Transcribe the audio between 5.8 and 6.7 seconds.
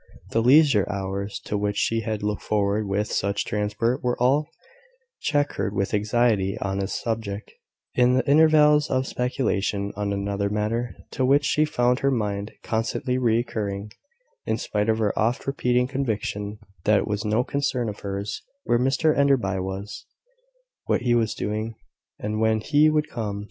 anxiety